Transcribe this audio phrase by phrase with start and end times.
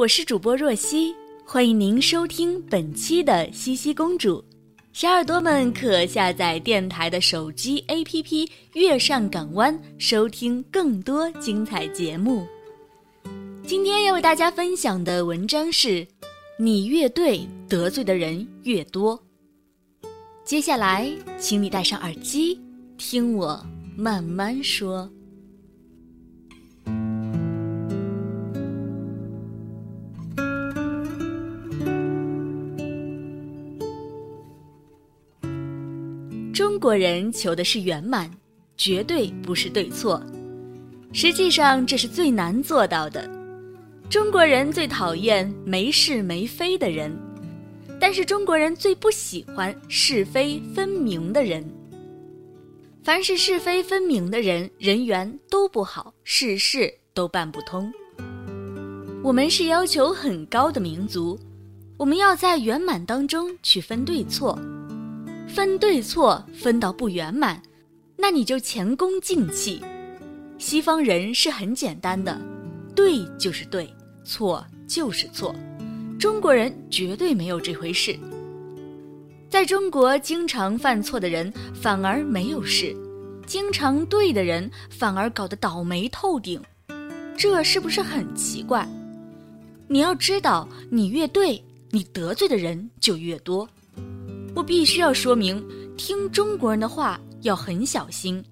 [0.00, 1.14] 我是主播若曦，
[1.44, 4.38] 欢迎您收听本期的《西西公主》。
[4.94, 8.24] 小耳朵们可下载电台的手机 APP
[8.72, 12.46] 《月上港湾》，收听更多精彩节目。
[13.66, 16.08] 今天要为大家分享的文章是：
[16.58, 19.22] 你越对，得罪的人越多。
[20.46, 22.58] 接下来，请你戴上耳机，
[22.96, 23.62] 听我
[23.94, 25.06] 慢慢说。
[36.90, 38.28] 国人求的是圆满，
[38.76, 40.20] 绝对不是对错。
[41.12, 43.30] 实际上，这是最难做到的。
[44.08, 47.16] 中国人最讨厌没是没非的人，
[48.00, 51.64] 但是中国人最不喜欢是非分明的人。
[53.04, 57.88] 凡是是非分明的人，人缘都不好，事事都办不通。
[59.22, 61.38] 我们是要求很高的民族，
[61.96, 64.58] 我们要在圆满当中去分对错。
[65.52, 67.60] 分对错分到不圆满，
[68.16, 69.82] 那你就前功尽弃。
[70.58, 72.40] 西方人是很简单的，
[72.94, 73.92] 对就是对，
[74.24, 75.54] 错就是错。
[76.18, 78.16] 中国人绝对没有这回事。
[79.48, 82.94] 在中国，经常犯错的人反而没有事，
[83.44, 86.62] 经常对的人反而搞得倒霉透顶，
[87.36, 88.88] 这是不是很奇怪？
[89.88, 91.60] 你要知道，你越对，
[91.90, 93.68] 你得罪的人就越多。
[94.54, 95.64] 我必须要说明，
[95.96, 98.42] 听中国人的话要很小心。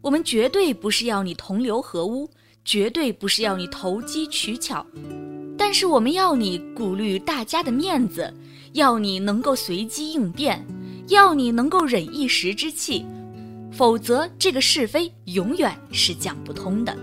[0.00, 2.28] 我们绝对不是要你同流合污，
[2.64, 4.84] 绝对不是要你投机取巧，
[5.56, 8.32] 但是我们要你顾虑大家的面子，
[8.72, 10.64] 要你能够随机应变，
[11.08, 13.06] 要你能够忍一时之气，
[13.70, 16.96] 否则这个是非永远是讲不通的。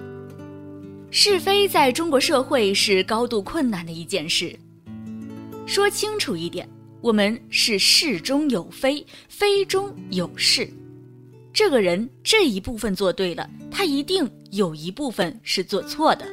[1.10, 4.54] 是非在中国社会是高度困难的一件事。
[5.66, 6.68] 说清楚一点。
[7.02, 10.70] 我们是事中有非，非中有事。
[11.54, 16.26] 这个人这一部分做对了，他一定有一部分是做错的。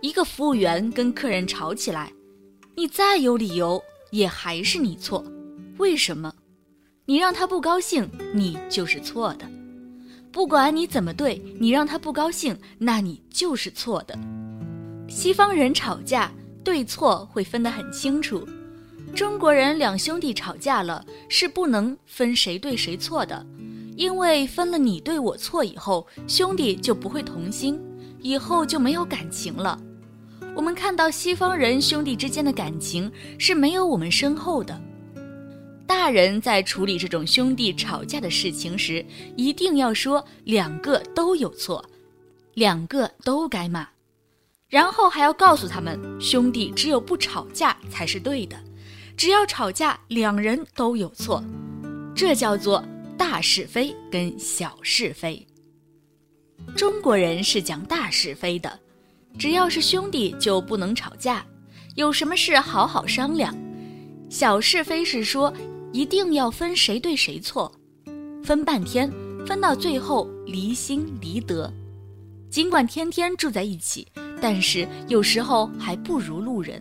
[0.00, 2.12] 一个服务员跟客人吵起来，
[2.74, 5.24] 你再有理由，也还是你错。
[5.78, 6.32] 为什么？
[7.06, 9.48] 你让他不高兴，你就是错的。
[10.30, 14.16] 不管你怎么对，你让他不高兴，那你就是错的。
[15.08, 16.30] 西方人吵架，
[16.62, 18.46] 对错会分得很清楚。
[19.14, 23.44] 中国人两兄弟吵架了，是不能分谁对谁错的，
[23.96, 27.78] 因为分了你对我错以后，兄弟就不会同心，
[28.20, 29.78] 以后就没有感情了。
[30.54, 34.80] 我们看到西方人兄弟之间的感情是没有我们深厚的。
[35.86, 39.04] 大人在处理这种兄弟吵架的事情时，
[39.36, 41.84] 一定要说两个都有错，
[42.54, 43.86] 两个都该骂，
[44.68, 48.56] 然后还要告诉他们，兄弟只有不吵架才是对的。
[49.16, 51.42] 只要吵架，两人都有错，
[52.14, 52.84] 这叫做
[53.18, 55.46] 大是非跟小是非。
[56.76, 58.78] 中国人是讲大是非的，
[59.38, 61.44] 只要是兄弟就不能吵架，
[61.96, 63.54] 有什么事好好商量。
[64.28, 65.52] 小是非是说
[65.92, 67.70] 一定要分谁对谁错，
[68.44, 69.10] 分半天，
[69.46, 71.72] 分到最后离心离德。
[72.50, 74.06] 尽管天天住在一起，
[74.40, 76.80] 但是有时候还不如路人。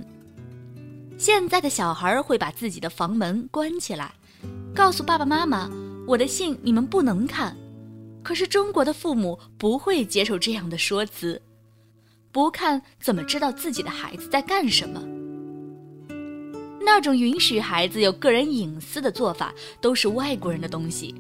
[1.20, 4.14] 现在的小孩会把自己的房门关起来，
[4.74, 5.70] 告诉爸爸妈妈
[6.08, 7.54] ：“我的信你们不能看。”
[8.24, 11.42] 可是中国的父母不会接受这样的说辞，
[12.32, 15.04] 不看怎么知道自己的孩子在干什么？
[16.82, 21.14] 那种允许孩子有个人隐私的做法，都是外国人的东西。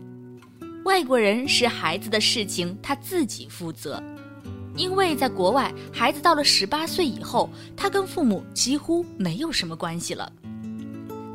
[0.85, 4.01] 外国人是孩子的事情他自己负责。
[4.79, 10.31] 因为在国外，孩子到了十八岁以后，他跟父母几乎没有什么关系了。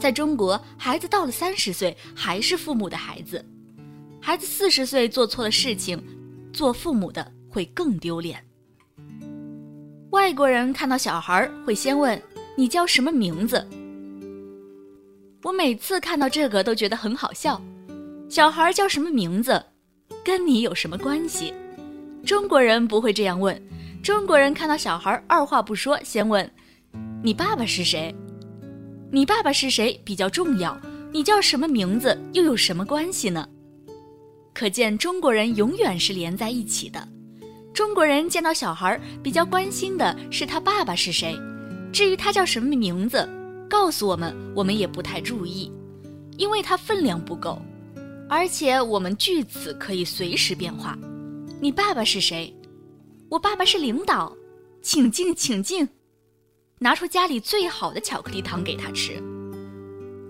[0.01, 3.45] 在中国，孩子到了三十岁还是父母的孩子，
[4.19, 6.03] 孩子四十岁做错了事情，
[6.55, 8.43] 做父母的会更丢脸。
[10.09, 12.21] 外国人看到小孩会先问
[12.57, 13.69] 你叫什么名字。
[15.43, 17.61] 我每次看到这个都觉得很好笑。
[18.31, 19.63] 小孩叫什么名字，
[20.25, 21.53] 跟你有什么关系？
[22.25, 23.61] 中国人不会这样问。
[24.03, 26.51] 中国人看到小孩，二话不说，先问
[27.23, 28.15] ：“你爸爸是谁？
[29.11, 30.79] 你爸爸是谁比较重要？
[31.13, 33.47] 你叫什么名字又有什么关系呢？”
[34.53, 37.07] 可见中国人永远是连在一起的。
[37.73, 41.37] 中国人见到小孩比较关心的是他爸爸是谁，
[41.93, 43.29] 至于他叫什么名字，
[43.69, 45.73] 告诉我们我们也不太注意，
[46.37, 47.61] 因为他分量不够，
[48.29, 50.97] 而且我们句子可以随时变化。
[51.65, 52.55] 你爸爸是谁？
[53.31, 54.37] 我爸爸是领导，
[54.83, 55.89] 请进，请进，
[56.79, 59.15] 拿出家里最好的巧克力糖给他吃。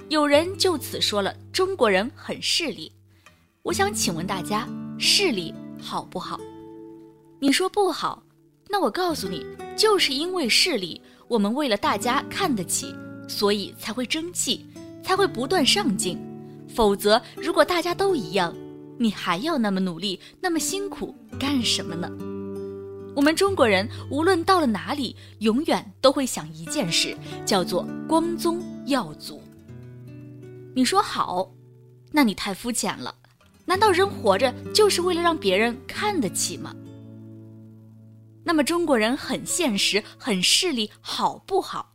[0.09, 2.93] 有人就此说了中国人很势利，
[3.65, 5.53] 我想请问大家，势利
[5.83, 6.39] 好不好？
[7.41, 8.23] 你说不好，
[8.69, 9.45] 那我告诉你，
[9.77, 12.95] 就是因为势利，我们为了大家看得起，
[13.27, 14.65] 所以才会争气，
[15.03, 16.17] 才会不断上进。
[16.73, 18.55] 否则，如果大家都一样，
[18.99, 22.11] 你还要那么努力，那么辛苦干什么呢？
[23.17, 29.41] 我们中国人无论到了哪里，永远都会想一件事，叫做光宗耀祖。
[30.75, 31.51] 你说好，
[32.11, 33.15] 那你太肤浅了。
[33.67, 36.75] 难道人活着就是为了让别人看得起吗？
[38.45, 41.95] 那么中国人很现实、很势利，好不好？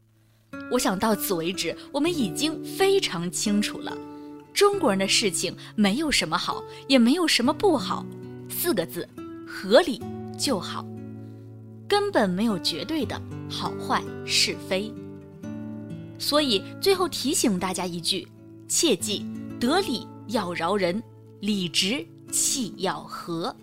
[0.72, 3.96] 我想到此为止，我们已经非常清楚了。
[4.60, 8.06] 中国人的事情没有什么好，也没有什么不好，
[8.50, 9.08] 四个字：
[9.48, 10.02] 合理
[10.38, 10.86] 就好。
[11.88, 13.18] 根本没有绝对的
[13.50, 14.94] 好坏是非，
[16.18, 18.28] 所以最后提醒大家一句：
[18.68, 19.26] 切记
[19.62, 21.02] 得理要饶人，
[21.40, 23.56] 理直气要和。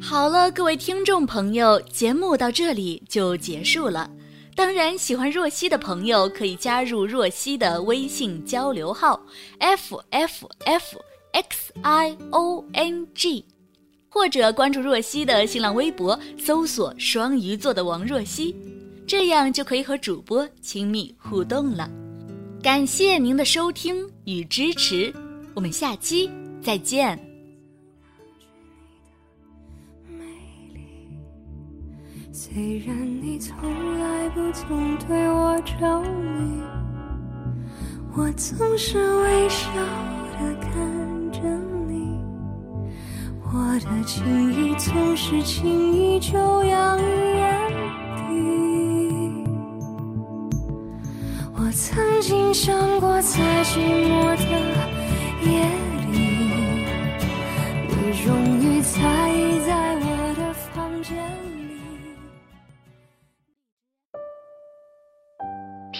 [0.00, 4.08] 好了，各位听众朋友，节目到这里就结束了。
[4.54, 9.20] 当然，喜欢若曦的朋友可以加入若曦的微信交流号
[9.58, 11.00] ：f f f
[11.32, 13.44] x i o n g。
[14.08, 18.54] 或者关注若曦的新浪微博，搜索“双鱼座的王若曦”，
[19.08, 21.90] 这样就可以和主播亲密互动了。
[22.62, 25.10] 感谢您的收听与支持，
[25.54, 26.30] 我们下期
[26.62, 27.31] 再见。
[32.34, 33.54] 虽然你从
[34.00, 36.62] 来不曾对我着迷，
[38.16, 40.72] 我总是微笑的看
[41.30, 41.42] 着
[41.86, 42.18] 你。
[43.44, 47.02] 我的情意总是轻易就洋溢
[47.36, 47.68] 眼
[48.16, 49.44] 底。
[51.54, 54.42] 我曾经想过，在寂寞的
[55.50, 55.68] 夜